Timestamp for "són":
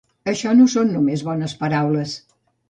0.75-0.89